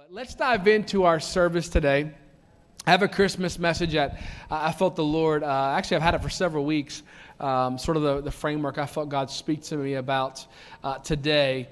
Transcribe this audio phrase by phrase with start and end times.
[0.00, 2.10] But let's dive into our service today.
[2.86, 4.18] I have a Christmas message that
[4.50, 7.02] I felt the Lord, uh, actually, I've had it for several weeks,
[7.38, 10.46] um, sort of the, the framework I felt God speak to me about
[10.82, 11.68] uh, today.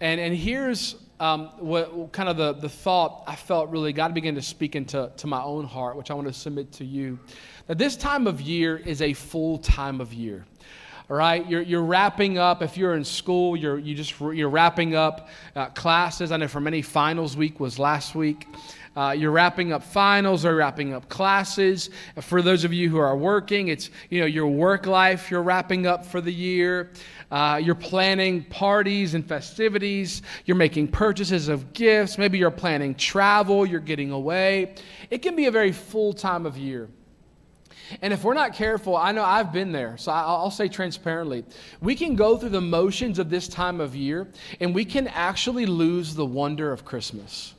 [0.00, 4.34] And, and here's um, what kind of the, the thought I felt really God began
[4.34, 7.16] to speak into to my own heart, which I want to submit to you.
[7.68, 10.46] That this time of year is a full time of year
[11.10, 11.48] all right?
[11.48, 15.66] You're, you're wrapping up if you're in school you're, you just, you're wrapping up uh,
[15.70, 16.32] classes.
[16.32, 18.46] I know for many finals week was last week.
[18.96, 21.90] Uh, you're wrapping up finals or wrapping up classes.
[22.20, 25.86] For those of you who are working it's you know your work life you're wrapping
[25.86, 26.90] up for the year.
[27.30, 30.22] Uh, you're planning parties and festivities.
[30.46, 32.18] You're making purchases of gifts.
[32.18, 33.64] Maybe you're planning travel.
[33.64, 34.74] You're getting away.
[35.10, 36.88] It can be a very full time of year
[38.02, 41.44] and if we're not careful, I know I've been there, so I'll say transparently,
[41.80, 44.28] we can go through the motions of this time of year
[44.60, 47.54] and we can actually lose the wonder of Christmas.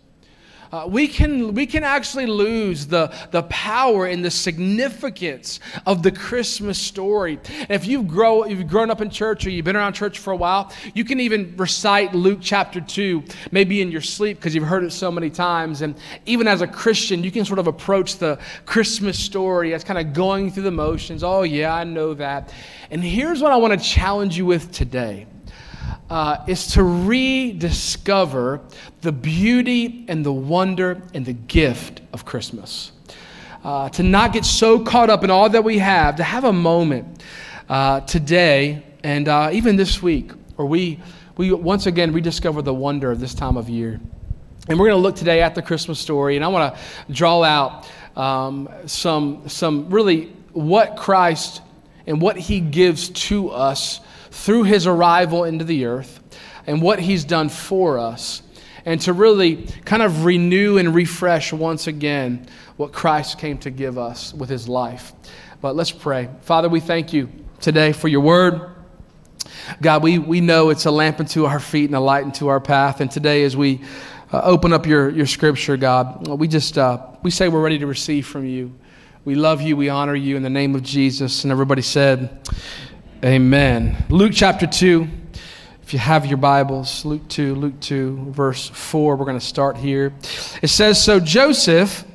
[0.71, 6.11] Uh, we, can, we can actually lose the, the power and the significance of the
[6.11, 7.39] Christmas story.
[7.59, 10.19] And if you've, grow, if you've grown up in church or you've been around church
[10.19, 14.53] for a while, you can even recite Luke chapter 2, maybe in your sleep because
[14.53, 15.81] you've heard it so many times.
[15.81, 15.95] And
[16.27, 20.13] even as a Christian, you can sort of approach the Christmas story as kind of
[20.13, 21.23] going through the motions.
[21.23, 22.53] Oh, yeah, I know that.
[22.91, 25.25] And here's what I want to challenge you with today
[26.09, 28.61] uh, is to rediscover
[29.01, 32.91] the beauty and the wonder and the gift of Christmas.
[33.63, 36.53] Uh, to not get so caught up in all that we have, to have a
[36.53, 37.23] moment
[37.67, 40.99] uh, today and uh, even this week where we,
[41.37, 43.99] we once again rediscover the wonder of this time of year.
[44.67, 47.43] And we're going to look today at the Christmas story, and I want to draw
[47.43, 51.61] out um, some, some really what Christ
[52.05, 54.01] and what he gives to us
[54.31, 56.19] through his arrival into the earth
[56.67, 58.41] and what he's done for us,
[58.85, 63.97] and to really kind of renew and refresh once again what Christ came to give
[63.97, 65.13] us with his life.
[65.61, 66.29] But let's pray.
[66.41, 68.69] Father, we thank you today for your word.
[69.81, 72.59] God, we, we know it's a lamp unto our feet and a light unto our
[72.59, 73.01] path.
[73.01, 73.81] And today, as we
[74.31, 77.87] uh, open up your, your scripture, God, we just uh, we say we're ready to
[77.87, 78.73] receive from you.
[79.25, 79.75] We love you.
[79.75, 81.43] We honor you in the name of Jesus.
[81.43, 82.39] And everybody said,
[83.21, 84.05] Amen.
[84.07, 85.05] Luke chapter 2.
[85.83, 89.75] If you have your Bibles, Luke 2, Luke 2, verse 4, we're going to start
[89.75, 90.13] here.
[90.61, 92.05] It says So Joseph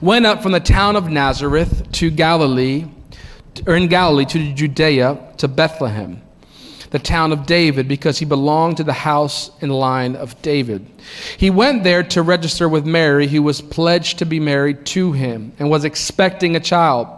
[0.00, 2.84] went up from the town of Nazareth to Galilee,
[3.66, 6.22] or in Galilee to Judea, to Bethlehem,
[6.90, 10.88] the town of David, because he belonged to the house and line of David.
[11.38, 15.54] He went there to register with Mary, who was pledged to be married to him
[15.58, 17.17] and was expecting a child.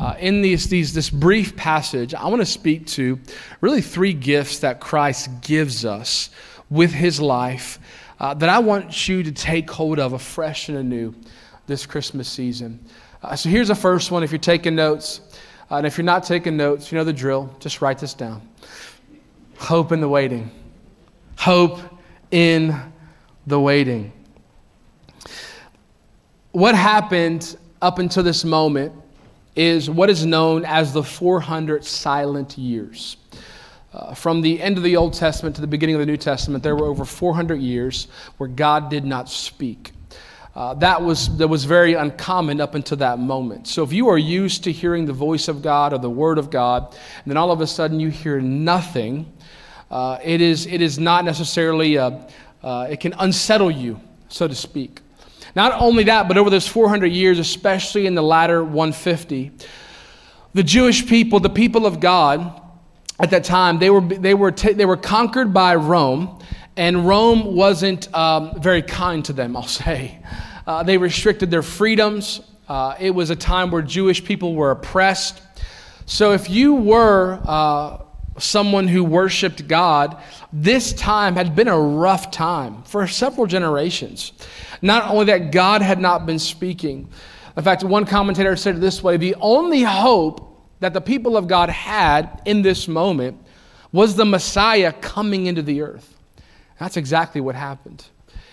[0.00, 3.20] Uh, in these, these, this brief passage, I want to speak to
[3.60, 6.30] really three gifts that Christ gives us
[6.70, 7.78] with his life
[8.18, 11.14] uh, that I want you to take hold of afresh and anew
[11.66, 12.82] this Christmas season.
[13.22, 15.20] Uh, so here's the first one if you're taking notes.
[15.70, 17.54] Uh, and if you're not taking notes, you know the drill.
[17.60, 18.48] Just write this down.
[19.58, 20.50] Hope in the waiting.
[21.36, 21.78] Hope
[22.30, 22.74] in
[23.46, 24.12] the waiting.
[26.52, 28.94] What happened up until this moment
[29.56, 33.16] is what is known as the 400 silent years.
[33.92, 36.62] Uh, from the end of the Old Testament to the beginning of the New Testament,
[36.62, 38.06] there were over 400 years
[38.36, 39.90] where God did not speak.
[40.54, 43.66] Uh, that, was, that was very uncommon up until that moment.
[43.66, 46.50] So if you are used to hearing the voice of God or the Word of
[46.50, 49.32] God, and then all of a sudden you hear nothing,
[49.90, 52.26] uh, it, is, it is not necessarily, a,
[52.62, 55.00] uh, it can unsettle you, so to speak.
[55.54, 59.50] Not only that, but over those 400 years, especially in the latter 150,
[60.54, 62.60] the Jewish people, the people of God
[63.18, 66.38] at that time, they were, they were, t- they were conquered by Rome,
[66.76, 70.18] and Rome wasn't um, very kind to them, I'll say.
[70.66, 72.40] Uh, they restricted their freedoms.
[72.68, 75.42] Uh, it was a time where Jewish people were oppressed.
[76.06, 77.98] So if you were uh,
[78.38, 80.16] someone who worshiped God,
[80.52, 84.32] this time had been a rough time for several generations.
[84.82, 87.08] Not only that, God had not been speaking.
[87.56, 90.46] In fact, one commentator said it this way the only hope
[90.80, 93.38] that the people of God had in this moment
[93.92, 96.16] was the Messiah coming into the earth.
[96.78, 98.04] That's exactly what happened.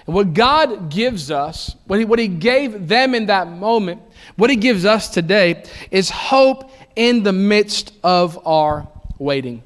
[0.05, 4.01] And what God gives us, what he, what he gave them in that moment,
[4.35, 8.87] what He gives us today is hope in the midst of our
[9.17, 9.63] waiting.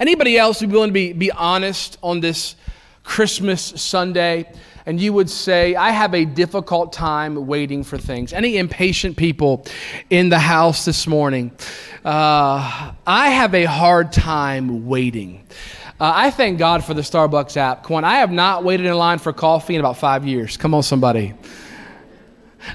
[0.00, 2.56] Anybody else be willing to be, be honest on this
[3.04, 4.50] Christmas Sunday?
[4.84, 8.32] And you would say, I have a difficult time waiting for things.
[8.32, 9.64] Any impatient people
[10.10, 11.52] in the house this morning?
[12.04, 15.46] Uh, I have a hard time waiting.
[16.00, 17.88] Uh, I thank God for the Starbucks app.
[17.88, 20.56] On, I have not waited in line for coffee in about five years.
[20.56, 21.34] Come on, somebody.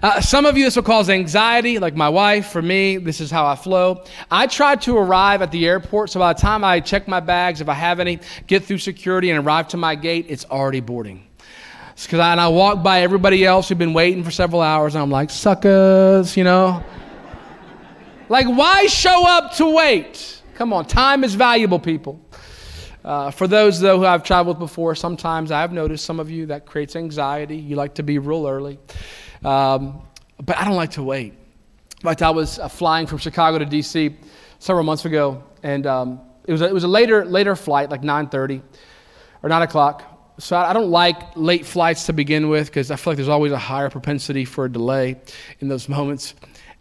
[0.04, 2.48] Uh, some of you, this will cause anxiety, like my wife.
[2.48, 4.04] For me, this is how I flow.
[4.30, 7.62] I try to arrive at the airport, so by the time I check my bags,
[7.62, 11.26] if I have any, get through security and arrive to my gate, it's already boarding.
[11.96, 15.02] Because I, and I walk by everybody else who've been waiting for several hours, and
[15.02, 16.84] I'm like, suckers, you know?
[18.30, 20.42] like, why show up to wait?
[20.56, 22.22] Come on, time is valuable, people.
[23.04, 26.66] Uh, for those, though, who I've traveled before, sometimes I've noticed some of you that
[26.66, 27.56] creates anxiety.
[27.56, 28.80] You like to be real early.
[29.44, 30.02] Um,
[30.44, 31.34] but I don't like to wait.
[31.34, 34.16] In fact, I was uh, flying from Chicago to D.C.
[34.60, 38.02] several months ago, and um, it, was a, it was a later, later flight, like
[38.02, 38.62] 9.30
[39.42, 40.36] or 9 o'clock.
[40.40, 43.30] So I, I don't like late flights to begin with because I feel like there's
[43.30, 45.20] always a higher propensity for a delay
[45.60, 46.36] in those moments.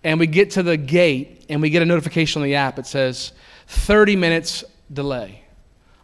[0.04, 2.78] And we get to the gate, and we get a notification on the app.
[2.78, 3.32] It says,
[3.68, 5.42] 30 minutes delay.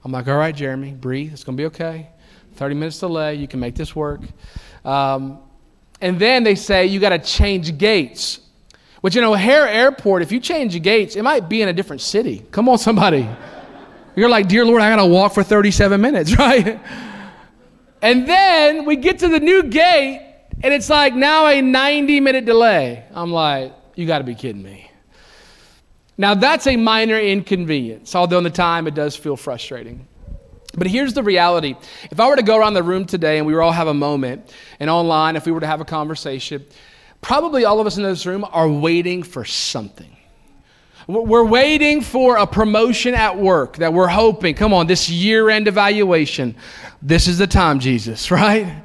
[0.04, 1.32] I'm like, all right, Jeremy, breathe.
[1.32, 2.08] It's going to be okay.
[2.54, 3.34] 30 minutes delay.
[3.34, 4.22] You can make this work.
[4.84, 5.38] Um,
[6.02, 8.40] and then they say you got to change gates.
[9.00, 12.44] Which, know, O'Hare Airport, if you change gates, it might be in a different city.
[12.50, 13.28] Come on, somebody.
[14.14, 16.80] You're like, Dear Lord, I got to walk for 37 minutes, right?
[18.02, 20.20] And then we get to the new gate,
[20.62, 23.04] and it's like now a 90 minute delay.
[23.12, 24.90] I'm like, You got to be kidding me.
[26.18, 30.06] Now, that's a minor inconvenience, although in the time it does feel frustrating.
[30.74, 31.74] But here's the reality.
[32.10, 33.94] If I were to go around the room today and we were all have a
[33.94, 36.64] moment, and online, if we were to have a conversation,
[37.20, 40.16] probably all of us in this room are waiting for something.
[41.08, 45.66] We're waiting for a promotion at work that we're hoping, come on, this year end
[45.66, 46.54] evaluation.
[47.02, 48.82] This is the time, Jesus, right?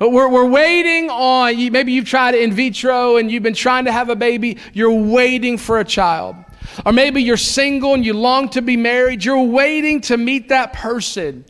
[0.00, 4.10] We're, we're waiting on, maybe you've tried in vitro and you've been trying to have
[4.10, 4.58] a baby.
[4.74, 6.36] You're waiting for a child.
[6.84, 9.24] Or maybe you're single and you long to be married.
[9.24, 11.44] You're waiting to meet that person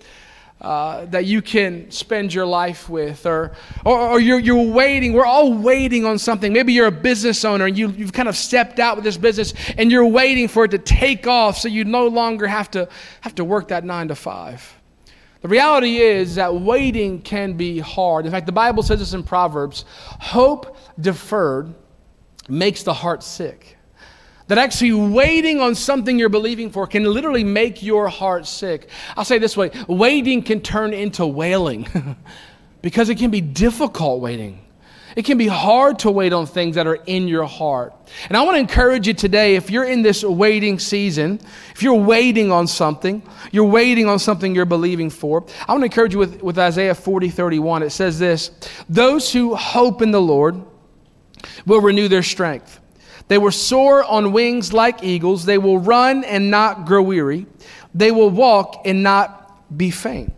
[0.60, 3.26] uh, that you can spend your life with.
[3.26, 3.52] Or,
[3.84, 5.12] or, or, you're, you're waiting.
[5.12, 6.52] We're all waiting on something.
[6.52, 9.52] Maybe you're a business owner and you, you've kind of stepped out with this business
[9.76, 12.88] and you're waiting for it to take off so you no longer have to,
[13.20, 14.74] have to work that nine to five.
[15.42, 18.24] The reality is that waiting can be hard.
[18.24, 19.84] In fact, the Bible says this in Proverbs
[20.18, 21.74] hope deferred
[22.48, 23.75] makes the heart sick.
[24.48, 28.88] That actually waiting on something you're believing for can literally make your heart sick.
[29.16, 32.16] I'll say this way waiting can turn into wailing
[32.82, 34.66] because it can be difficult waiting.
[35.16, 37.94] It can be hard to wait on things that are in your heart.
[38.28, 41.40] And I want to encourage you today if you're in this waiting season,
[41.74, 45.86] if you're waiting on something, you're waiting on something you're believing for, I want to
[45.86, 47.82] encourage you with, with Isaiah 40 31.
[47.82, 48.50] It says this
[48.90, 50.62] Those who hope in the Lord
[51.64, 52.78] will renew their strength.
[53.28, 55.44] They will soar on wings like eagles.
[55.44, 57.46] They will run and not grow weary.
[57.94, 60.32] They will walk and not be faint.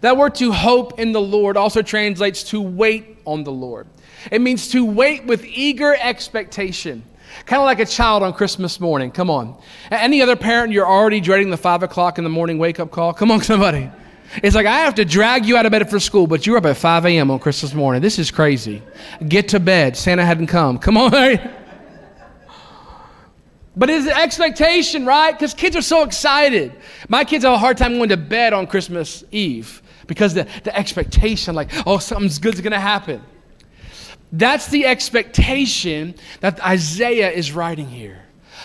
[0.00, 3.86] That word to hope in the Lord also translates to wait on the Lord.
[4.30, 7.04] It means to wait with eager expectation.
[7.46, 9.10] Kind of like a child on Christmas morning.
[9.10, 9.56] Come on.
[9.90, 13.12] Any other parent, you're already dreading the five o'clock in the morning wake up call?
[13.12, 13.90] Come on, somebody.
[14.42, 16.64] It's like I have to drag you out of bed for school, but you're up
[16.64, 17.30] at 5 a.m.
[17.30, 18.00] on Christmas morning.
[18.00, 18.82] This is crazy.
[19.28, 19.96] Get to bed.
[19.96, 20.78] Santa hadn't come.
[20.78, 21.12] Come on.
[23.74, 25.32] But it's an expectation, right?
[25.32, 26.72] Because kids are so excited.
[27.08, 30.76] My kids have a hard time going to bed on Christmas Eve because the, the
[30.76, 33.22] expectation, like, oh, something's good's to happen.
[34.30, 38.18] That's the expectation that Isaiah is writing here.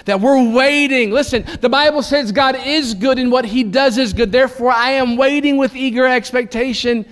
[0.06, 1.12] That we're waiting.
[1.12, 4.32] Listen, the Bible says God is good and what he does is good.
[4.32, 7.06] Therefore, I am waiting with eager expectation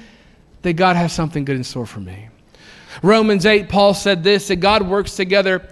[0.61, 2.29] that God has something good in store for me.
[3.01, 5.67] Romans 8, Paul said this that God works together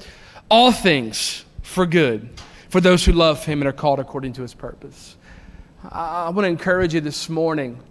[0.49, 1.42] all things
[1.73, 2.29] for good
[2.69, 5.17] for those who love him and are called according to his purpose.
[5.89, 7.81] I want to encourage you this morning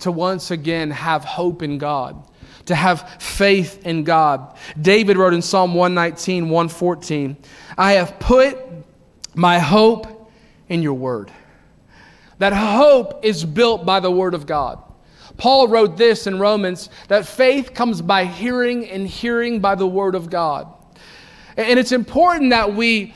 [0.00, 2.22] to once again have hope in God,
[2.66, 4.56] to have faith in God.
[4.80, 7.36] David wrote in Psalm 119, 114,
[7.76, 8.58] I have put
[9.34, 10.30] my hope
[10.68, 11.30] in your word.
[12.38, 14.82] That hope is built by the word of God.
[15.36, 20.14] Paul wrote this in Romans that faith comes by hearing and hearing by the word
[20.14, 20.74] of God.
[21.56, 23.14] And it's important that we,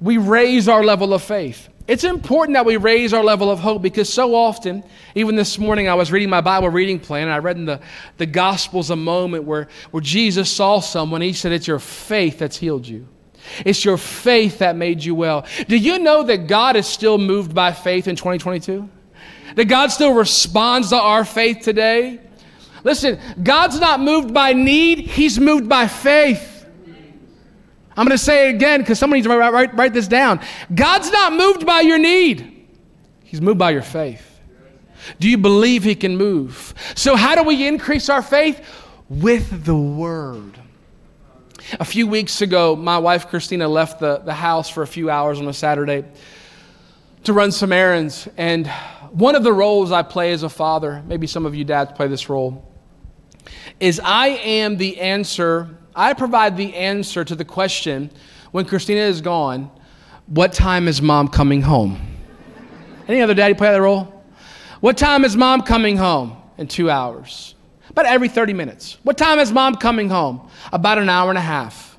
[0.00, 1.68] we raise our level of faith.
[1.86, 5.88] It's important that we raise our level of hope because so often, even this morning,
[5.88, 7.80] I was reading my Bible reading plan and I read in the,
[8.16, 11.20] the Gospels a moment where, where Jesus saw someone.
[11.20, 13.08] He said, It's your faith that's healed you.
[13.64, 15.46] It's your faith that made you well.
[15.66, 18.88] Do you know that God is still moved by faith in 2022?
[19.56, 22.20] That God still responds to our faith today?
[22.84, 26.59] Listen, God's not moved by need, He's moved by faith.
[28.00, 30.40] I'm going to say it again because somebody needs to write, write, write this down.
[30.74, 32.66] God's not moved by your need,
[33.24, 34.40] He's moved by your faith.
[35.18, 36.72] Do you believe He can move?
[36.94, 38.66] So, how do we increase our faith?
[39.10, 40.58] With the Word.
[41.78, 45.38] A few weeks ago, my wife Christina left the, the house for a few hours
[45.38, 46.06] on a Saturday
[47.24, 48.26] to run some errands.
[48.38, 48.66] And
[49.10, 52.08] one of the roles I play as a father, maybe some of you dads play
[52.08, 52.66] this role,
[53.78, 58.10] is I am the answer I provide the answer to the question
[58.52, 59.70] when Christina is gone,
[60.26, 62.00] what time is mom coming home?
[63.08, 64.24] Any other daddy play that role?
[64.80, 66.36] What time is mom coming home?
[66.58, 67.54] In two hours.
[67.88, 68.98] About every 30 minutes.
[69.02, 70.48] What time is mom coming home?
[70.72, 71.98] About an hour and a half.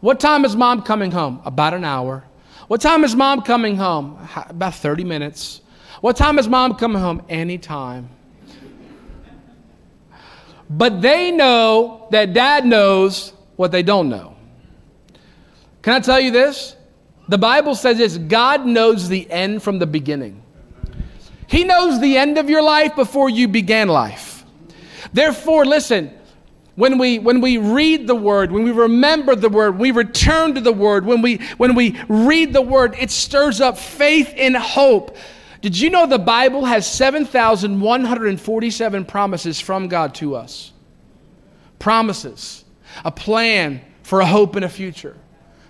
[0.00, 1.40] What time is mom coming home?
[1.44, 2.24] About an hour.
[2.66, 4.18] What time is mom coming home?
[4.48, 5.60] About 30 minutes.
[6.00, 7.22] What time is mom coming home?
[7.28, 8.08] Anytime.
[10.70, 14.36] But they know that dad knows what they don't know.
[15.82, 16.76] Can I tell you this?
[17.28, 20.42] The Bible says this God knows the end from the beginning.
[21.46, 24.44] He knows the end of your life before you began life.
[25.12, 26.12] Therefore, listen,
[26.74, 30.60] when we when we read the word, when we remember the word, we return to
[30.60, 35.16] the word, when we when we read the word, it stirs up faith and hope.
[35.60, 40.72] Did you know the Bible has 7,147 promises from God to us?
[41.78, 42.64] Promises
[43.04, 45.16] a plan for a hope and a future,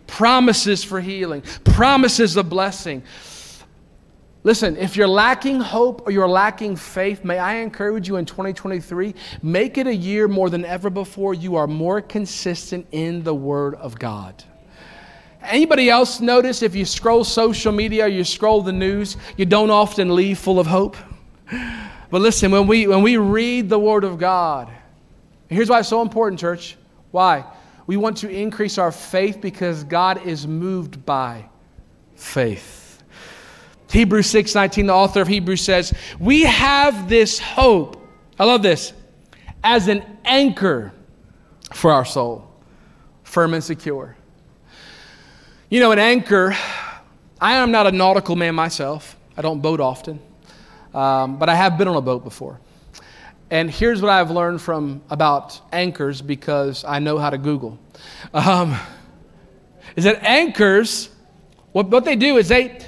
[0.06, 3.02] promises for healing, promises of blessing.
[4.44, 9.14] Listen, if you're lacking hope or you're lacking faith, may I encourage you in 2023,
[9.42, 13.74] make it a year more than ever before you are more consistent in the Word
[13.74, 14.44] of God.
[15.42, 19.70] Anybody else notice if you scroll social media or you scroll the news, you don't
[19.70, 20.96] often leave full of hope?
[22.10, 24.70] But listen, when we, when we read the Word of God,
[25.48, 26.76] here's why it's so important, church.
[27.10, 27.44] Why?
[27.86, 31.48] We want to increase our faith because God is moved by
[32.16, 33.02] faith.
[33.90, 37.96] Hebrews 6:19 the author of Hebrews says, "We have this hope.
[38.38, 38.92] I love this.
[39.64, 40.92] As an anchor
[41.72, 42.46] for our soul,
[43.22, 44.17] firm and secure."
[45.70, 46.56] You know, an anchor,
[47.38, 49.18] I am not a nautical man myself.
[49.36, 50.18] I don't boat often.
[50.94, 52.58] Um, but I have been on a boat before.
[53.50, 57.78] And here's what I've learned from about anchors because I know how to Google.
[58.32, 58.78] Um,
[59.94, 61.10] is that anchors,
[61.72, 62.80] what, what they do is they,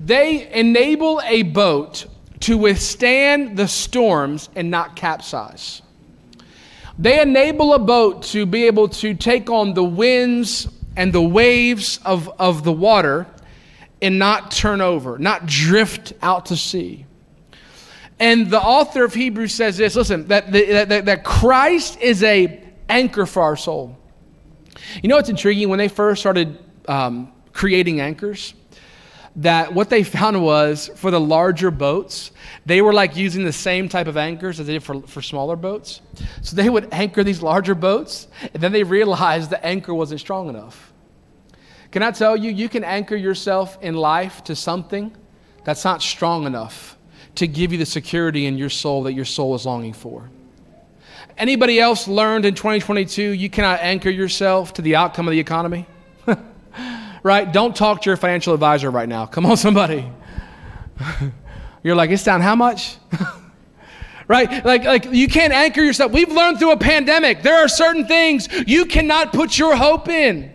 [0.00, 2.06] they enable a boat
[2.40, 5.80] to withstand the storms and not capsize.
[6.98, 12.00] They enable a boat to be able to take on the winds and the waves
[12.04, 13.26] of, of the water
[14.02, 17.06] and not turn over, not drift out to sea.
[18.18, 23.24] And the author of Hebrews says this listen, that, that, that Christ is a anchor
[23.24, 23.96] for our soul.
[25.02, 25.68] You know what's intriguing?
[25.68, 28.54] When they first started um, creating anchors,
[29.36, 32.32] that what they found was for the larger boats,
[32.66, 35.56] they were like using the same type of anchors as they did for, for smaller
[35.56, 36.00] boats.
[36.42, 40.48] So they would anchor these larger boats, and then they realized the anchor wasn't strong
[40.48, 40.92] enough.
[41.90, 45.14] Can I tell you, you can anchor yourself in life to something
[45.64, 46.96] that's not strong enough
[47.36, 50.30] to give you the security in your soul that your soul is longing for.
[51.36, 55.86] Anybody else learned in 2022 you cannot anchor yourself to the outcome of the economy?
[57.22, 57.50] Right?
[57.50, 59.26] Don't talk to your financial advisor right now.
[59.26, 60.10] Come on, somebody.
[61.82, 62.96] You're like, it's down how much?
[64.28, 64.64] right?
[64.64, 66.12] Like, like you can't anchor yourself.
[66.12, 70.54] We've learned through a pandemic, there are certain things you cannot put your hope in.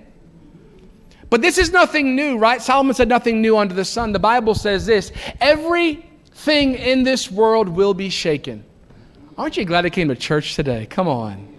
[1.30, 2.62] But this is nothing new, right?
[2.62, 4.14] Solomon said nothing new under the sun.
[4.14, 8.64] The Bible says this everything in this world will be shaken.
[9.38, 10.86] Aren't you glad I came to church today?
[10.86, 11.55] Come on.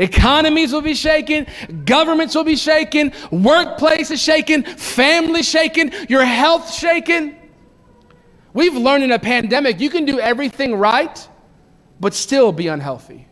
[0.00, 1.46] Economies will be shaken,
[1.84, 7.36] governments will be shaken, workplaces shaken, family shaken, your health shaken.
[8.54, 11.28] We've learned in a pandemic you can do everything right,
[12.00, 13.28] but still be unhealthy.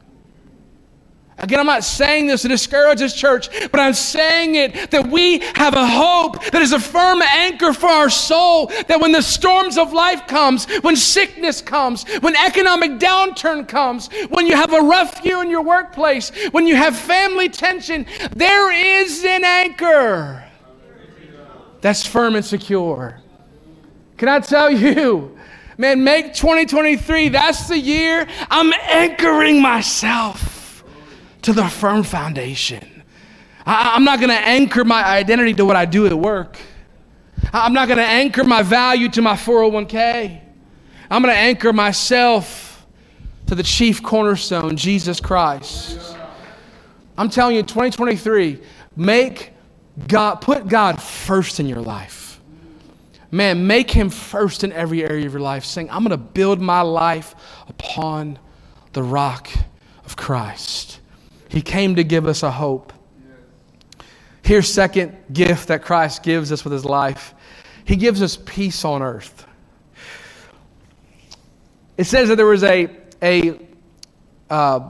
[1.41, 5.39] Again, I'm not saying this to discourage this church, but I'm saying it that we
[5.55, 8.67] have a hope that is a firm anchor for our soul.
[8.89, 14.49] That when the storms of life comes, when sickness comes, when economic downturn comes, when
[14.49, 18.05] you have a rough year in your workplace, when you have family tension,
[18.35, 20.45] there is an anchor
[21.81, 23.21] that's firm and secure.
[24.17, 25.39] Can I tell you,
[25.77, 30.58] man, make 2023, that's the year I'm anchoring myself
[31.43, 33.03] to the firm foundation.
[33.65, 36.59] I, am not going to anchor my identity to what I do at work.
[37.53, 40.41] I'm not going to anchor my value to my 401k.
[41.11, 42.87] I'm going to anchor myself
[43.47, 46.17] to the chief cornerstone, Jesus Christ.
[47.17, 48.61] I'm telling you, 2023,
[48.97, 49.53] make
[50.07, 52.41] God, put God first in your life.
[53.31, 56.61] Man, make Him first in every area of your life, saying, I'm going to build
[56.61, 57.35] my life
[57.69, 58.39] upon
[58.93, 59.51] the rock
[60.05, 60.98] of Christ.
[61.49, 62.93] He came to give us a hope.
[64.43, 67.35] Here's second gift that Christ gives us with his life.
[67.85, 69.47] He gives us peace on earth.
[71.97, 72.89] It says that there was a,
[73.23, 73.59] a,
[74.49, 74.81] uh,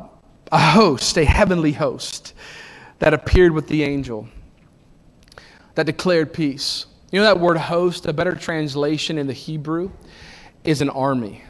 [0.52, 2.34] a host, a heavenly host,
[2.98, 4.28] that appeared with the angel
[5.78, 6.86] that declared peace.
[7.12, 9.92] You know that word host, a better translation in the Hebrew,
[10.64, 11.44] is an army.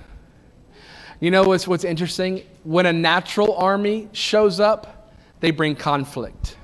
[1.19, 2.43] You know what's, what's interesting?
[2.63, 4.98] When a natural army shows up,
[5.41, 6.57] they bring conflict.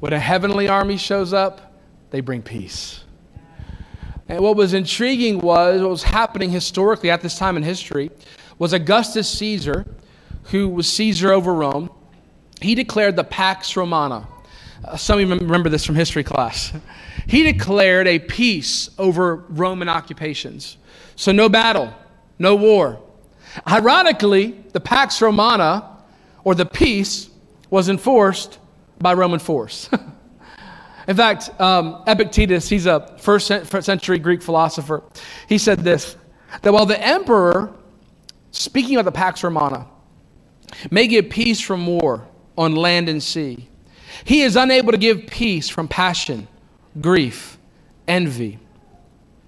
[0.00, 3.04] When a heavenly army shows up, they bring peace.
[4.28, 8.10] And what was intriguing was what was happening historically at this time in history
[8.58, 9.86] was Augustus Caesar,
[10.44, 11.90] who was Caesar over Rome,
[12.60, 14.26] he declared the Pax Romana.
[14.84, 16.72] Uh, some of you remember this from history class.
[17.26, 20.78] He declared a peace over Roman occupations.
[21.14, 21.92] So, no battle,
[22.38, 23.02] no war.
[23.68, 25.98] Ironically, the Pax Romana,
[26.42, 27.28] or the peace,
[27.70, 28.58] was enforced
[28.98, 29.88] by Roman force.
[31.08, 35.02] In fact, um, Epictetus, he's a first century Greek philosopher,
[35.48, 36.16] he said this
[36.62, 37.72] that while the emperor,
[38.50, 39.86] speaking of the Pax Romana,
[40.90, 42.26] may give peace from war
[42.56, 43.68] on land and sea,
[44.24, 46.48] he is unable to give peace from passion,
[47.00, 47.58] grief,
[48.06, 48.58] envy.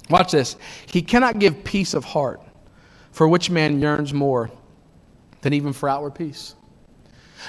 [0.09, 0.57] Watch this.
[0.87, 2.41] He cannot give peace of heart,
[3.13, 4.51] for which man yearns more
[5.43, 6.55] than even for outward peace.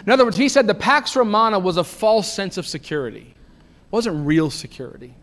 [0.06, 3.34] In other words, he said the Pax Romana was a false sense of security.
[3.36, 5.14] It wasn't real security.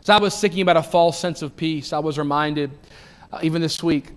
[0.00, 2.70] As I was thinking about a false sense of peace, I was reminded,
[3.32, 4.10] uh, even this week,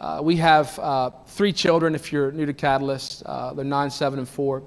[0.00, 3.22] uh, we have uh, three children, if you're new to Catalyst.
[3.24, 4.62] Uh, they're nine, seven, and four.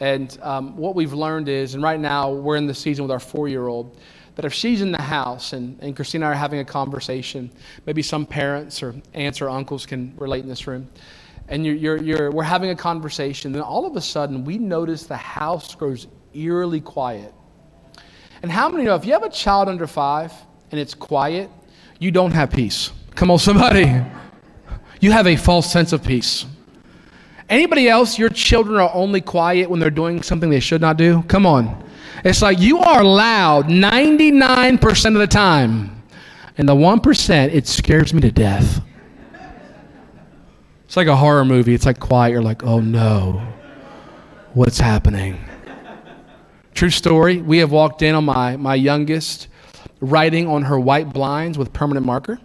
[0.00, 3.20] And um, what we've learned is, and right now we're in the season with our
[3.20, 3.96] four year old,
[4.34, 7.50] that if she's in the house and, and Christina and I are having a conversation,
[7.86, 10.88] maybe some parents or aunts or uncles can relate in this room
[11.48, 15.04] and you're, you're, you're, we're having a conversation, and all of a sudden we notice
[15.04, 17.32] the house grows eerily quiet.
[18.42, 20.32] And how many know if you have a child under five
[20.70, 21.50] and it's quiet,
[21.98, 22.92] you don't have peace?
[23.14, 24.02] Come on, somebody.
[25.00, 26.46] You have a false sense of peace.
[27.48, 31.22] Anybody else, your children are only quiet when they're doing something they should not do?
[31.28, 31.84] Come on.
[32.24, 36.02] It's like you are loud 99% of the time.
[36.58, 38.80] And the 1%, it scares me to death.
[40.96, 41.74] It's like a horror movie.
[41.74, 42.32] It's like quiet.
[42.32, 43.46] You're like, oh no,
[44.54, 45.38] what's happening?
[46.72, 47.42] True story.
[47.42, 49.48] We have walked in on my, my youngest
[50.00, 52.40] writing on her white blinds with permanent marker.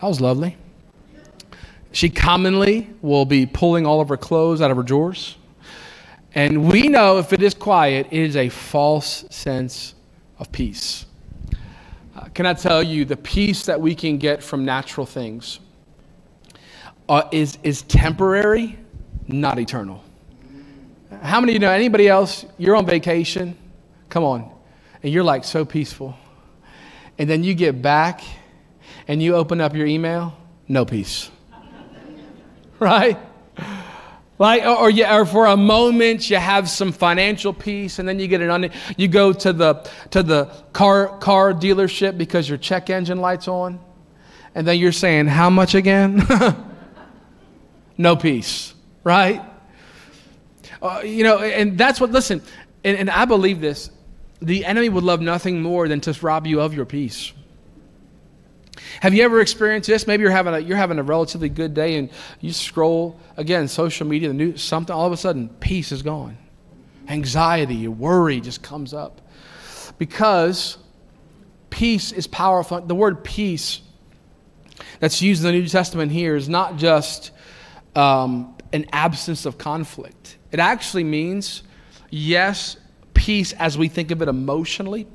[0.00, 0.56] That was lovely.
[1.90, 5.36] She commonly will be pulling all of her clothes out of her drawers.
[6.36, 9.96] And we know if it is quiet, it is a false sense
[10.38, 11.06] of peace.
[12.14, 15.58] Uh, can I tell you the peace that we can get from natural things?
[17.12, 18.78] Uh, is, is temporary,
[19.28, 20.02] not eternal.
[21.20, 22.46] How many of you know anybody else?
[22.56, 23.54] You're on vacation,
[24.08, 24.50] come on,
[25.02, 26.16] and you're like so peaceful.
[27.18, 28.22] And then you get back
[29.06, 30.34] and you open up your email,
[30.68, 31.30] no peace.
[32.78, 33.18] right?
[34.38, 38.26] Like, or, you, or for a moment you have some financial peace, and then you
[38.26, 38.70] get it on.
[38.96, 43.78] You go to the to the car car dealership because your check engine light's on,
[44.54, 46.26] and then you're saying, "How much again?"
[47.96, 48.74] no peace,
[49.04, 49.42] right?
[50.80, 52.42] Uh, you know, and that's what, listen,
[52.84, 53.90] and, and I believe this
[54.40, 57.32] the enemy would love nothing more than to rob you of your peace.
[59.00, 60.06] Have you ever experienced this?
[60.06, 64.06] Maybe you're having a, you're having a relatively good day and you scroll again social
[64.06, 66.36] media, the news, something all of a sudden peace is gone,
[67.08, 69.20] anxiety, worry just comes up
[69.98, 70.78] because
[71.70, 72.80] peace is powerful.
[72.80, 73.80] The word peace
[75.00, 77.31] that's used in the New Testament here is not just
[77.94, 80.36] um, an absence of conflict.
[80.50, 81.62] It actually means,
[82.10, 82.76] yes,
[83.14, 85.06] peace as we think of it emotionally,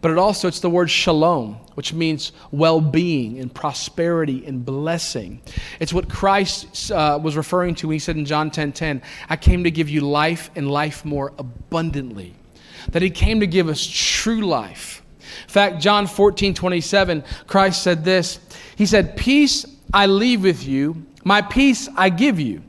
[0.00, 5.40] but it also it's the word shalom, which means well-being and prosperity and blessing.
[5.80, 9.02] It's what Christ uh, was referring to when he said in John 10:10, 10, 10,
[9.28, 12.34] "I came to give you life and life more abundantly."
[12.92, 15.02] That he came to give us true life.
[15.42, 18.38] In fact, John 14, 27, Christ said this.
[18.76, 22.62] He said, Peace I leave with you, my peace I give you.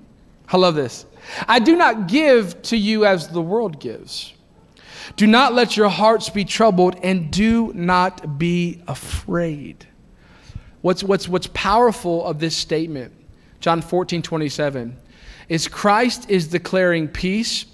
[0.48, 1.06] I love this.
[1.48, 4.34] I do not give to you as the world gives.
[5.16, 9.86] Do not let your hearts be troubled and do not be afraid.
[10.82, 13.14] What's, what's, what's powerful of this statement,
[13.60, 14.98] John 14, 27,
[15.50, 17.68] is Christ is declaring peace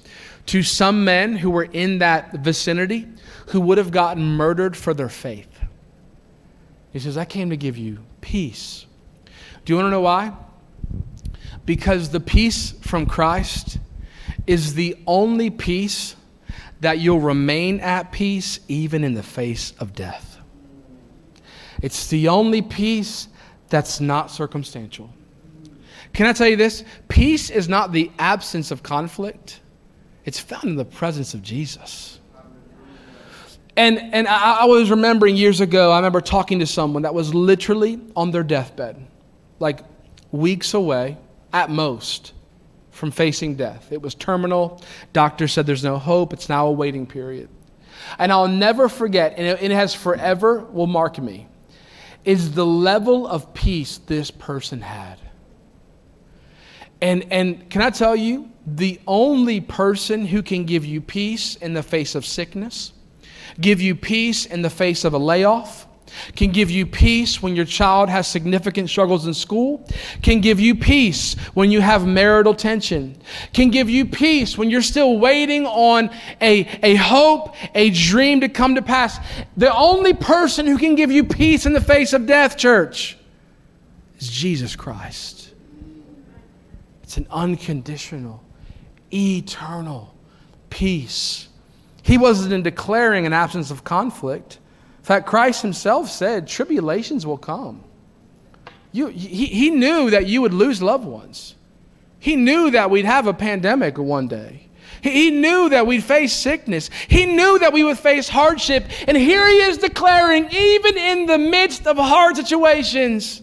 [0.48, 3.08] to some men who were in that vicinity
[3.48, 5.48] who would have gotten murdered for their faith.
[6.92, 8.86] He says, I came to give you peace.
[9.64, 10.34] Do you want to know why?
[11.66, 13.78] Because the peace from Christ
[14.46, 16.16] is the only peace
[16.82, 20.38] that you'll remain at peace even in the face of death.
[21.82, 23.28] It's the only peace
[23.70, 25.14] that's not circumstantial.
[26.14, 26.84] Can I tell you this?
[27.08, 29.62] Peace is not the absence of conflict,
[30.26, 32.20] it's found in the presence of Jesus.
[33.76, 37.34] And, and I, I was remembering years ago, I remember talking to someone that was
[37.34, 39.04] literally on their deathbed,
[39.60, 39.80] like
[40.32, 41.18] weeks away
[41.54, 42.34] at most
[42.92, 43.92] from facing death.
[43.92, 44.82] It was terminal.
[45.14, 46.34] Doctor said there's no hope.
[46.34, 47.50] It's now a waiting period.
[48.18, 51.48] And I'll never forget, and it has forever will mark me,
[52.26, 55.20] is the level of peace this person had.
[57.02, 61.74] And, and can I tell you, the only person who can give you peace in
[61.74, 62.94] the face of sickness,
[63.60, 65.86] give you peace in the face of a layoff,
[66.36, 69.88] can give you peace when your child has significant struggles in school,
[70.22, 73.16] can give you peace when you have marital tension,
[73.54, 76.10] can give you peace when you're still waiting on
[76.42, 79.18] a, a hope, a dream to come to pass.
[79.58, 83.18] The only person who can give you peace in the face of death, church,
[84.20, 85.54] is Jesus Christ.
[87.04, 88.44] It's an unconditional,
[89.14, 90.16] eternal
[90.70, 91.48] peace.
[92.02, 94.60] He wasn't in declaring an absence of conflict.
[95.04, 97.84] In fact, Christ himself said, tribulations will come.
[98.94, 101.56] You, he, he knew that you would lose loved ones.
[102.20, 104.70] He knew that we'd have a pandemic one day.
[105.02, 106.90] He, he knew that we'd face sickness.
[107.10, 108.86] He knew that we would face hardship.
[109.06, 113.42] And here he is declaring, even in the midst of hard situations,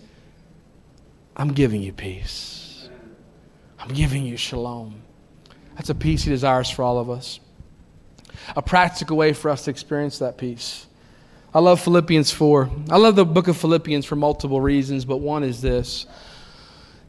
[1.37, 2.88] I'm giving you peace.
[3.79, 5.03] I'm giving you shalom.
[5.75, 7.38] That's a peace he desires for all of us.
[8.57, 10.87] A practical way for us to experience that peace
[11.52, 12.70] I love Philippians 4.
[12.90, 16.06] I love the book of Philippians for multiple reasons, but one is this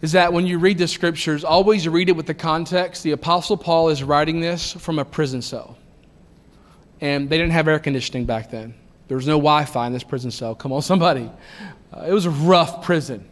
[0.02, 3.04] is that when you read the scriptures, always read it with the context.
[3.04, 5.78] The Apostle Paul is writing this from a prison cell.
[7.02, 8.74] And they didn't have air conditioning back then.
[9.08, 10.56] There was no Wi Fi in this prison cell.
[10.56, 11.30] Come on, somebody.
[11.94, 13.30] Uh, it was a rough prison.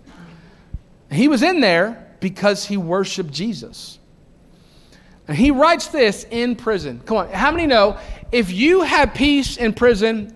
[1.12, 3.98] He was in there because he worshiped Jesus.
[5.28, 7.02] And he writes this in prison.
[7.06, 7.98] Come on, how many know
[8.32, 10.36] if you have peace in prison,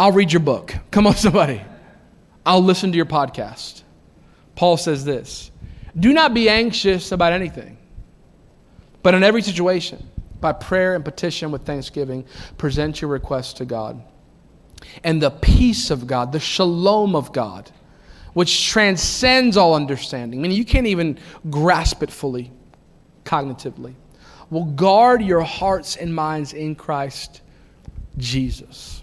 [0.00, 0.74] I'll read your book.
[0.90, 1.60] Come on, somebody.
[2.46, 3.82] I'll listen to your podcast.
[4.54, 5.50] Paul says this
[5.98, 7.76] Do not be anxious about anything,
[9.02, 10.08] but in every situation,
[10.40, 12.24] by prayer and petition with thanksgiving,
[12.56, 14.02] present your requests to God.
[15.04, 17.70] And the peace of God, the shalom of God,
[18.32, 21.18] which transcends all understanding, I mean, you can't even
[21.50, 22.50] grasp it fully
[23.26, 23.92] cognitively,
[24.48, 27.42] will guard your hearts and minds in Christ
[28.16, 29.00] Jesus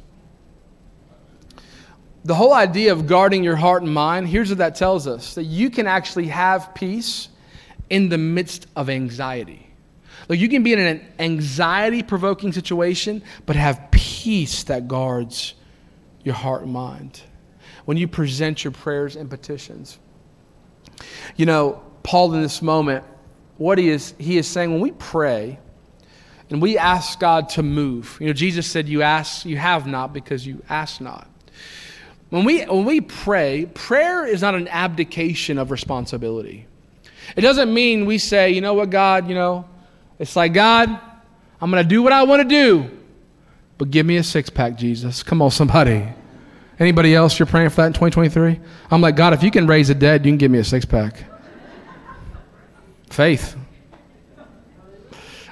[2.28, 5.46] the whole idea of guarding your heart and mind, here's what that tells us that
[5.46, 7.30] you can actually have peace
[7.90, 9.66] in the midst of anxiety.
[10.28, 15.54] Like you can be in an anxiety provoking situation, but have peace that guards
[16.26, 17.22] your heart and mind
[17.86, 19.98] when you present your prayers and petitions.
[21.38, 23.06] You know, Paul in this moment,
[23.56, 25.60] what he is, he is saying when we pray
[26.50, 30.12] and we ask God to move, you know, Jesus said, You ask, you have not
[30.12, 31.30] because you ask not.
[32.30, 36.68] When we, when we pray, prayer is not an abdication of responsibility.
[37.36, 39.66] It doesn't mean we say, you know what, God, you know,
[40.20, 40.90] it's like, God,
[41.62, 42.90] I'm going to do what I want to do,
[43.78, 45.24] but give me a six pack, Jesus.
[45.24, 46.08] Come on, somebody.
[46.80, 48.60] Anybody else, you're praying for that in 2023?
[48.92, 50.86] I'm like, God, if you can raise the dead, you can give me a six
[50.86, 51.24] pack.
[53.10, 53.56] Faith.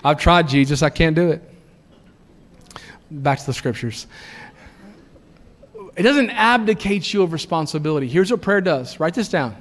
[0.04, 0.84] I've tried, Jesus.
[0.84, 1.42] I can't do it.
[3.10, 4.06] Back to the scriptures.
[5.96, 8.08] It doesn't abdicate you of responsibility.
[8.08, 9.56] Here's what prayer does write this down.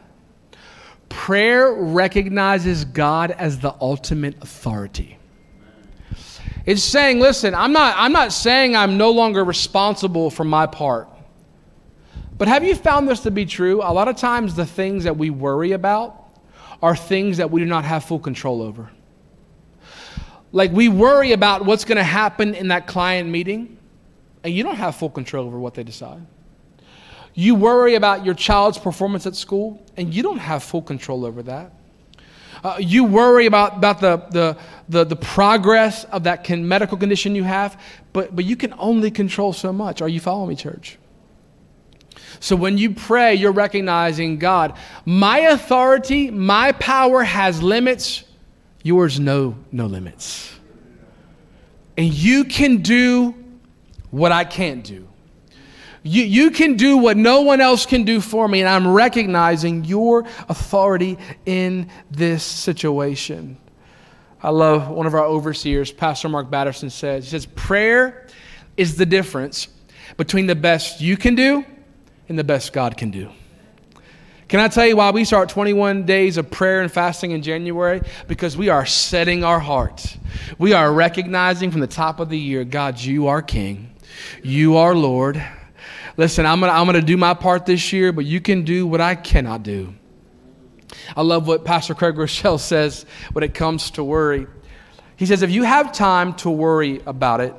[1.08, 5.18] Prayer recognizes God as the ultimate authority.
[6.66, 11.08] It's saying, listen, I'm not, I'm not saying I'm no longer responsible for my part.
[12.36, 13.80] But have you found this to be true?
[13.82, 16.20] A lot of times, the things that we worry about
[16.82, 18.90] are things that we do not have full control over.
[20.52, 23.78] Like, we worry about what's going to happen in that client meeting,
[24.44, 26.24] and you don't have full control over what they decide.
[27.33, 31.42] You worry about your child's performance at school, and you don't have full control over
[31.42, 31.72] that.
[32.62, 34.57] Uh, you worry about, about the, the,
[34.88, 37.80] the, the progress of that can, medical condition you have,
[38.12, 40.00] but, but you can only control so much.
[40.00, 40.98] Are you following me, church?
[42.40, 48.24] So when you pray, you're recognizing God, my authority, my power has limits,
[48.83, 50.54] yours no, no limits.
[51.96, 53.43] And you can do
[54.14, 55.09] what I can't do.
[56.05, 59.85] You, you can do what no one else can do for me, and I'm recognizing
[59.85, 63.57] your authority in this situation.
[64.40, 68.29] I love one of our overseers, Pastor Mark Batterson says, he says, prayer
[68.77, 69.66] is the difference
[70.16, 71.64] between the best you can do
[72.29, 73.31] and the best God can do.
[74.46, 78.03] Can I tell you why we start 21 days of prayer and fasting in January?
[78.29, 80.16] Because we are setting our hearts.
[80.59, 83.93] We are recognizing from the top of the year, God, you are King.
[84.42, 85.42] You are Lord.
[86.16, 88.64] Listen, I'm going to I'm going to do my part this year, but you can
[88.64, 89.94] do what I cannot do.
[91.16, 94.46] I love what Pastor Craig Groeschel says when it comes to worry.
[95.16, 97.55] He says, if you have time to worry about it,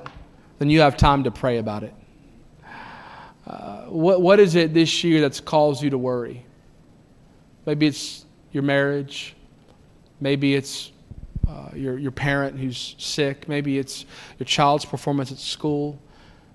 [0.59, 1.93] then you have time to pray about it.
[3.47, 6.45] Uh, what, what is it this year that's caused you to worry?
[7.65, 9.35] Maybe it's your marriage.
[10.19, 10.91] Maybe it's
[11.47, 13.47] uh, your, your parent who's sick.
[13.47, 14.05] Maybe it's
[14.39, 15.99] your child's performance at school.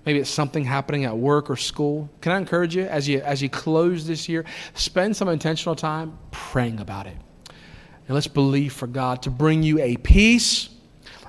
[0.06, 2.08] Maybe it's something happening at work or school.
[2.20, 6.18] Can I encourage you as you as you close this year, spend some intentional time
[6.30, 7.16] praying about it.
[7.48, 10.70] And let's believe for God to bring you a peace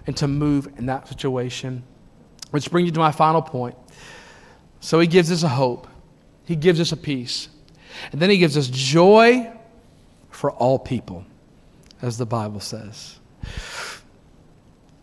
[0.07, 1.83] and to move in that situation.
[2.51, 3.75] Which brings you to my final point.
[4.79, 5.87] So he gives us a hope.
[6.45, 7.49] He gives us a peace.
[8.11, 9.51] And then he gives us joy
[10.29, 11.25] for all people,
[12.01, 13.19] as the Bible says.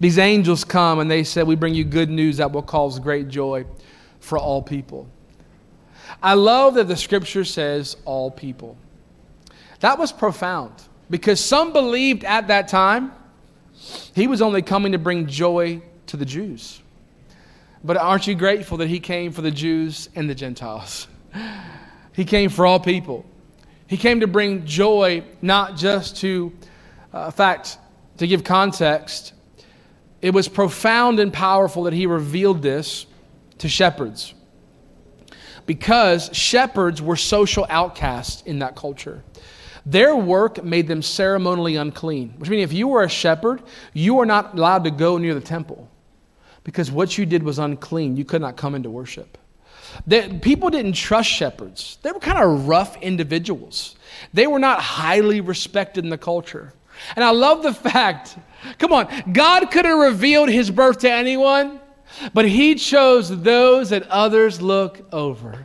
[0.00, 3.28] These angels come and they said, We bring you good news that will cause great
[3.28, 3.64] joy
[4.20, 5.08] for all people.
[6.22, 8.76] I love that the scripture says all people.
[9.80, 10.72] That was profound
[11.10, 13.12] because some believed at that time
[14.14, 16.80] he was only coming to bring joy to the Jews.
[17.84, 21.06] But aren't you grateful that he came for the Jews and the Gentiles?
[22.18, 23.24] He came for all people.
[23.86, 26.52] He came to bring joy, not just to,
[27.12, 27.78] uh, fact,
[28.16, 29.34] to give context,
[30.20, 33.06] it was profound and powerful that he revealed this
[33.58, 34.34] to shepherds
[35.66, 39.22] because shepherds were social outcasts in that culture.
[39.84, 44.26] Their work made them ceremonially unclean, which means if you were a shepherd, you were
[44.26, 45.88] not allowed to go near the temple
[46.64, 48.16] because what you did was unclean.
[48.16, 49.38] You could not come into worship.
[50.42, 51.98] People didn't trust shepherds.
[52.02, 53.96] They were kind of rough individuals.
[54.34, 56.72] They were not highly respected in the culture.
[57.16, 58.36] And I love the fact,
[58.78, 61.80] come on, God could have revealed his birth to anyone,
[62.34, 65.64] but he chose those that others look over.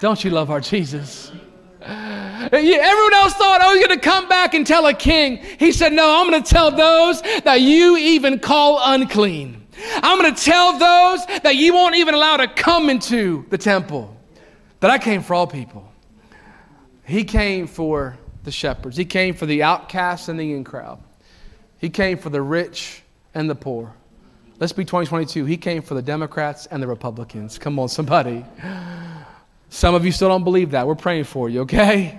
[0.00, 1.32] Don't you love our Jesus?
[1.80, 5.38] Everyone else thought, oh, he's going to come back and tell a king.
[5.58, 9.66] He said, no, I'm going to tell those that you even call unclean.
[9.96, 14.16] I'm going to tell those that you won't even allow to come into the temple.
[14.80, 15.90] That I came for all people.
[17.04, 18.96] He came for the shepherds.
[18.96, 21.02] He came for the outcasts and the in crowd.
[21.78, 23.02] He came for the rich
[23.34, 23.92] and the poor.
[24.60, 25.44] Let's be 2022.
[25.44, 27.58] He came for the Democrats and the Republicans.
[27.58, 28.44] Come on, somebody.
[29.68, 30.86] Some of you still don't believe that.
[30.86, 32.18] We're praying for you, okay?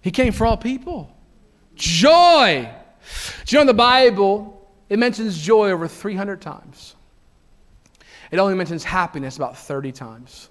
[0.00, 1.14] He came for all people.
[1.74, 2.70] Joy.
[3.44, 6.94] Do you know in the Bible, it mentions joy over 300 times.
[8.30, 10.48] It only mentions happiness about 30 times.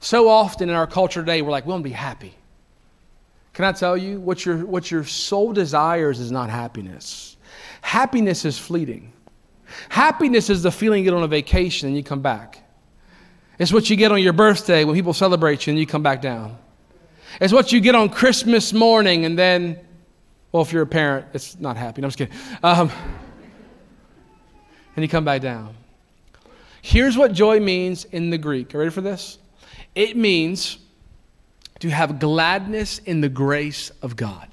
[0.00, 2.34] So often in our culture today, we're like, we want to be happy.
[3.58, 7.36] Can I tell you what your, what your soul desires is not happiness?
[7.80, 9.12] Happiness is fleeting.
[9.88, 12.60] Happiness is the feeling you get on a vacation and you come back.
[13.58, 16.22] It's what you get on your birthday when people celebrate you and you come back
[16.22, 16.56] down.
[17.40, 19.80] It's what you get on Christmas morning and then,
[20.52, 22.00] well, if you're a parent, it's not happy.
[22.00, 22.34] No, I'm just kidding.
[22.62, 22.92] Um,
[24.94, 25.74] and you come back down.
[26.80, 28.72] Here's what joy means in the Greek.
[28.72, 29.38] Are you ready for this?
[29.96, 30.78] It means
[31.80, 34.48] to have gladness in the grace of God.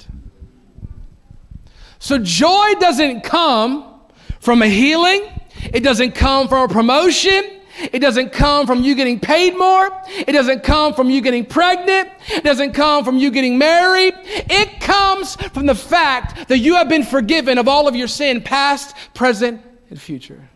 [2.00, 3.94] So joy doesn't come
[4.40, 5.28] from a healing,
[5.74, 7.52] it doesn't come from a promotion.
[7.92, 9.90] It doesn't come from you getting paid more.
[10.08, 12.10] It doesn't come from you getting pregnant.
[12.30, 14.14] It doesn't come from you getting married.
[14.24, 18.42] It comes from the fact that you have been forgiven of all of your sin,
[18.42, 20.50] past, present, and future.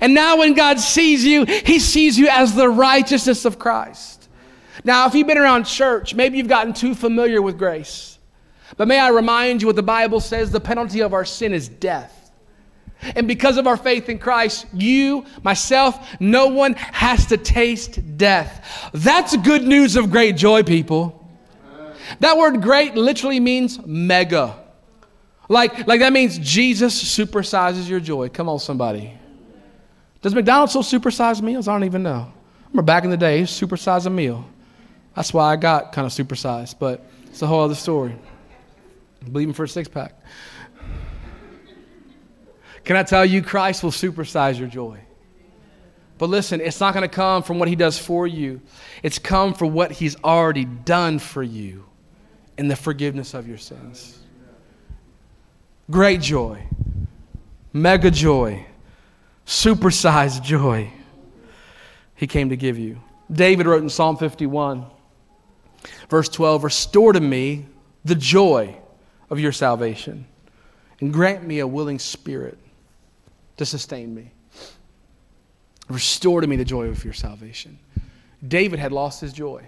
[0.00, 4.17] And now, when God sees you, He sees you as the righteousness of Christ.
[4.84, 8.18] Now, if you've been around church, maybe you've gotten too familiar with grace.
[8.76, 11.68] But may I remind you what the Bible says the penalty of our sin is
[11.68, 12.14] death.
[13.14, 18.90] And because of our faith in Christ, you, myself, no one has to taste death.
[18.92, 21.14] That's good news of great joy, people.
[22.20, 24.56] That word great literally means mega.
[25.48, 28.28] Like, like that means Jesus supersizes your joy.
[28.28, 29.14] Come on, somebody.
[30.20, 31.68] Does McDonald's still supersize meals?
[31.68, 32.32] I don't even know.
[32.32, 34.44] I remember back in the day, supersize a meal.
[35.18, 38.14] That's why I got kind of supersized, but it's a whole other story.
[39.20, 40.14] I'm believing for a six pack.
[42.84, 45.00] Can I tell you, Christ will supersize your joy?
[46.18, 48.60] But listen, it's not going to come from what he does for you.
[49.02, 51.84] It's come from what he's already done for you
[52.56, 54.20] in the forgiveness of your sins.
[55.90, 56.62] Great joy,
[57.72, 58.66] mega joy,
[59.44, 60.92] supersized joy
[62.14, 63.00] he came to give you.
[63.32, 64.86] David wrote in Psalm 51,
[66.08, 67.66] verse 12 Restore to me
[68.04, 68.76] the joy
[69.30, 70.26] of your salvation
[71.00, 72.58] and grant me a willing spirit
[73.56, 74.32] to sustain me.
[75.88, 77.78] Restore to me the joy of your salvation.
[78.46, 79.66] David had lost his joy.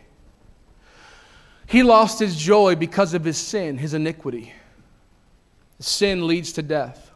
[1.66, 4.52] He lost his joy because of his sin, his iniquity.
[5.78, 7.10] Sin leads to death.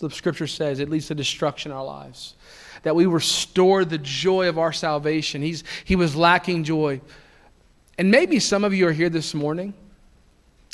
[0.00, 2.34] the scripture says it leads to destruction in our lives.
[2.82, 5.42] That we restore the joy of our salvation.
[5.42, 7.00] He's, he was lacking joy.
[7.98, 9.74] And maybe some of you are here this morning.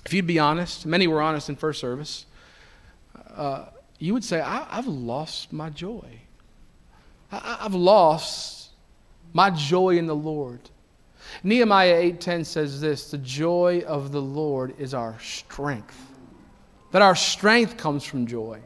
[0.06, 2.26] If you'd be honest, many were honest in first service.
[3.34, 3.66] Uh,
[3.98, 6.20] you would say, I, have lost my joy.
[7.30, 8.70] I, I've lost
[9.32, 10.60] my joy in the Lord.
[11.42, 15.96] Nehemiah 8:10 says this, the joy of the Lord is our strength.
[16.92, 18.60] That our strength comes from joy.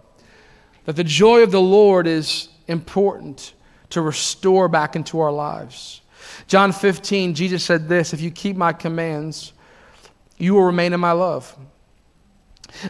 [0.84, 3.52] That the joy of the Lord is important
[3.90, 6.00] to restore back into our lives.
[6.46, 9.52] John 15, Jesus said this, if you keep my commands,
[10.38, 11.56] you will remain in my love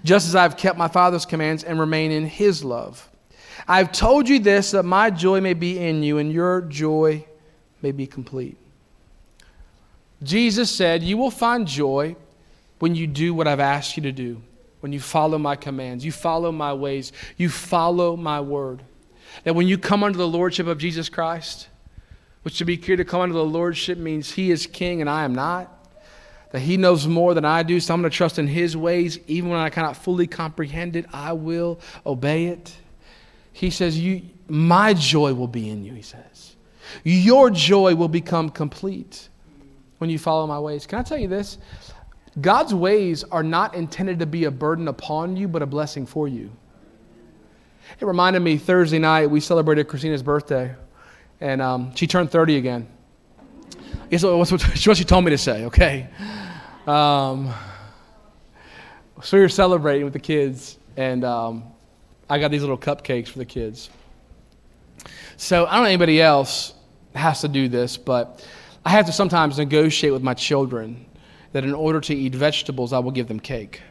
[0.02, 3.08] just as I have kept my Father's commands and remain in his love.
[3.66, 7.24] I have told you this that my joy may be in you and your joy
[7.82, 8.56] may be complete.
[10.22, 12.16] Jesus said, You will find joy
[12.78, 14.42] when you do what I've asked you to do,
[14.80, 18.82] when you follow my commands, you follow my ways, you follow my word.
[19.44, 21.68] That when you come under the lordship of Jesus Christ,
[22.44, 25.24] which to be clear, to come under the lordship means he is king and I
[25.24, 25.74] am not
[26.54, 29.18] that He knows more than I do, so I'm going to trust in His ways.
[29.26, 32.72] Even when I cannot fully comprehend it, I will obey it.
[33.52, 36.54] He says, you, My joy will be in you, He says.
[37.02, 39.28] Your joy will become complete
[39.98, 40.86] when you follow my ways.
[40.86, 41.58] Can I tell you this?
[42.40, 46.28] God's ways are not intended to be a burden upon you, but a blessing for
[46.28, 46.52] you.
[47.98, 50.76] It reminded me Thursday night, we celebrated Christina's birthday,
[51.44, 52.88] and um, she turned 30 again.
[54.08, 56.08] Guess what, what she told me to say, okay?
[56.86, 57.52] Um,
[59.22, 61.64] so we were celebrating with the kids, and um,
[62.30, 63.90] I got these little cupcakes for the kids.
[65.36, 66.72] So I don't know anybody else
[67.14, 68.42] has to do this, but
[68.82, 71.04] I have to sometimes negotiate with my children
[71.52, 73.82] that in order to eat vegetables, I will give them cake.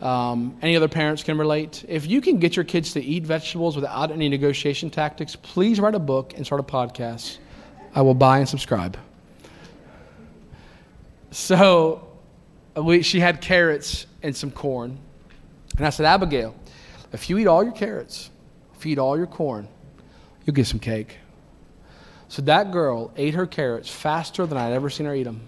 [0.00, 1.84] Um, any other parents can relate?
[1.88, 5.94] If you can get your kids to eat vegetables without any negotiation tactics, please write
[5.94, 7.38] a book and start a podcast.
[7.94, 8.96] I will buy and subscribe.
[11.30, 12.08] So
[12.76, 14.98] we, she had carrots and some corn.
[15.76, 16.54] And I said, Abigail,
[17.12, 18.30] if you eat all your carrots,
[18.84, 19.68] eat all your corn,
[20.44, 21.18] you'll get some cake.
[22.28, 25.40] So that girl ate her carrots faster than I'd ever seen her eat them.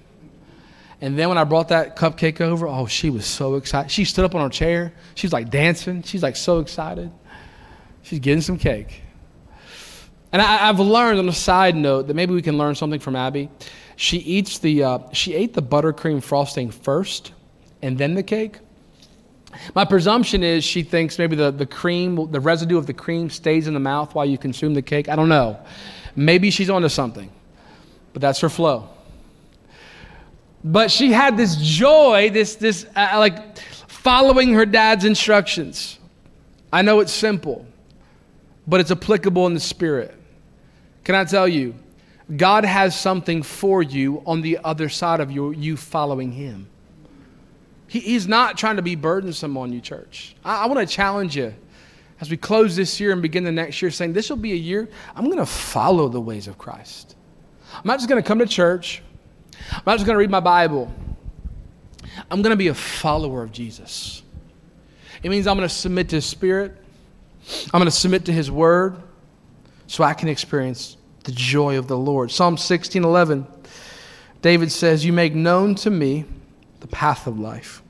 [1.00, 3.90] And then when I brought that cupcake over, oh, she was so excited.
[3.90, 4.92] She stood up on her chair.
[5.14, 6.02] She was like dancing.
[6.02, 7.10] She's like so excited.
[8.02, 9.02] She's getting some cake.
[10.32, 13.16] And I, have learned on a side note that maybe we can learn something from
[13.16, 13.48] Abby.
[13.96, 17.32] She eats the uh, she ate the buttercream frosting first,
[17.82, 18.58] and then the cake.
[19.74, 23.66] My presumption is she thinks maybe the, the cream, the residue of the cream stays
[23.66, 25.08] in the mouth while you consume the cake.
[25.08, 25.58] I don't know.
[26.14, 27.30] Maybe she's onto something,
[28.12, 28.88] but that's her flow.
[30.62, 33.58] But she had this joy, this, this uh, like
[33.88, 35.98] following her dad's instructions.
[36.72, 37.66] I know it's simple,
[38.66, 40.14] but it's applicable in the spirit.
[41.04, 41.74] Can I tell you?
[42.36, 46.68] God has something for you on the other side of you, you following Him.
[47.88, 50.36] He, he's not trying to be burdensome on you, church.
[50.44, 51.52] I, I want to challenge you
[52.20, 54.56] as we close this year and begin the next year saying, This will be a
[54.56, 57.16] year I'm going to follow the ways of Christ.
[57.74, 59.02] I'm not just going to come to church,
[59.72, 60.92] I'm not just going to read my Bible.
[62.30, 64.22] I'm going to be a follower of Jesus.
[65.22, 66.80] It means I'm going to submit to His Spirit.
[67.72, 68.96] I'm going to submit to his word
[69.86, 72.30] so I can experience the joy of the Lord.
[72.30, 73.46] Psalm 16 11,
[74.42, 76.24] David says, You make known to me
[76.80, 77.82] the path of life,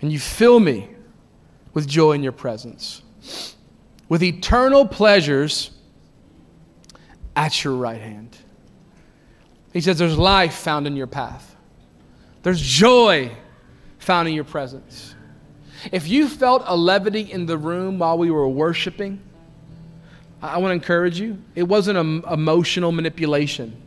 [0.00, 0.88] and you fill me
[1.74, 3.02] with joy in your presence,
[4.08, 5.70] with eternal pleasures
[7.36, 8.36] at your right hand.
[9.72, 11.56] He says, There's life found in your path,
[12.42, 13.30] there's joy
[13.98, 15.14] found in your presence.
[15.92, 19.20] If you felt a levity in the room while we were worshiping,
[20.42, 21.38] I want to encourage you.
[21.54, 23.80] It wasn't an emotional manipulation.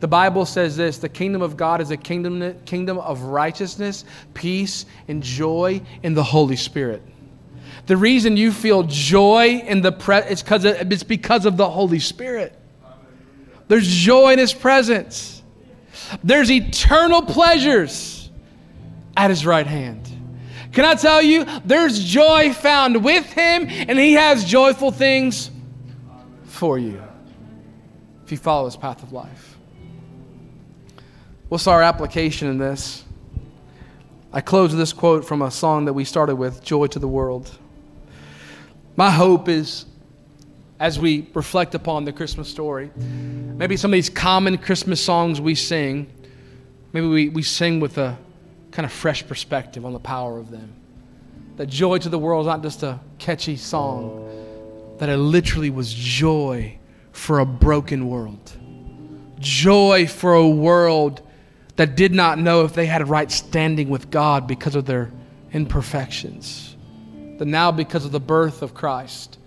[0.00, 4.04] The Bible says this the kingdom of God is a kingdom, kingdom of righteousness,
[4.34, 7.02] peace, and joy in the Holy Spirit.
[7.86, 12.54] The reason you feel joy in the pre- it's, it's because of the Holy Spirit.
[13.68, 15.42] There's joy in His presence.
[16.22, 18.30] There's eternal pleasures
[19.16, 20.08] at His right hand.
[20.72, 25.50] Can I tell you, there's joy found with Him, and He has joyful things
[26.44, 27.02] for you
[28.24, 29.56] if you follow His path of life.
[31.48, 33.04] What's our application in this?
[34.32, 37.06] I close with this quote from a song that we started with Joy to the
[37.06, 37.50] World.
[38.96, 39.86] My hope is
[40.80, 45.54] as we reflect upon the Christmas story, maybe some of these common Christmas songs we
[45.54, 46.10] sing,
[46.92, 48.18] maybe we, we sing with a
[48.70, 50.72] kind of fresh perspective on the power of them.
[51.56, 54.28] That joy to the world is not just a catchy song,
[54.98, 56.78] that it literally was joy
[57.12, 58.52] for a broken world.
[59.38, 61.22] Joy for a world
[61.76, 65.12] that did not know if they had a right standing with God because of their
[65.52, 66.76] imperfections.
[67.38, 69.38] That now, because of the birth of Christ,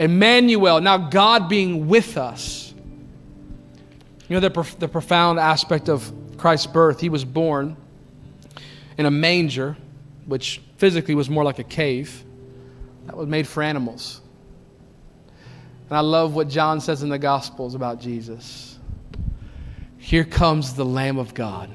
[0.00, 2.72] Emmanuel, now God being with us.
[4.28, 7.76] You know, the, prof- the profound aspect of Christ's birth, he was born
[8.96, 9.76] in a manger,
[10.24, 12.24] which physically was more like a cave
[13.04, 14.22] that was made for animals.
[15.90, 18.78] And I love what John says in the Gospels about Jesus.
[19.98, 21.68] Here comes the Lamb of God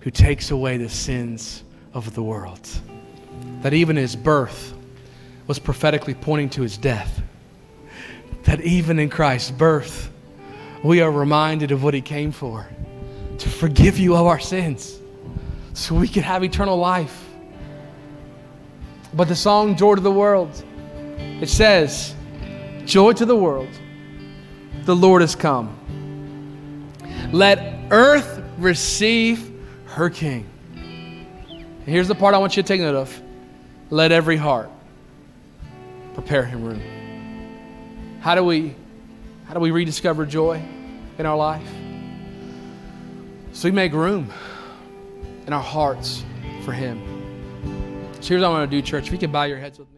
[0.00, 2.68] who takes away the sins of the world.
[3.62, 4.75] That even his birth
[5.46, 7.22] was prophetically pointing to his death.
[8.44, 10.10] That even in Christ's birth,
[10.82, 12.68] we are reminded of what he came for
[13.38, 14.98] to forgive you of our sins
[15.74, 17.24] so we can have eternal life.
[19.14, 20.64] But the song Joy to the World,
[21.18, 22.14] it says,
[22.84, 23.68] Joy to the world,
[24.84, 25.76] the Lord has come.
[27.32, 29.52] Let earth receive
[29.86, 30.48] her King.
[30.76, 33.22] And here's the part I want you to take note of
[33.90, 34.70] let every heart
[36.16, 36.80] prepare him room.
[38.20, 38.74] How do we
[39.46, 40.60] how do we rediscover joy
[41.18, 41.68] in our life?
[43.52, 44.32] So we make room
[45.46, 46.24] in our hearts
[46.64, 47.00] for Him.
[48.20, 49.06] So here's what I want to do, church.
[49.06, 49.95] If you can bow your heads with me.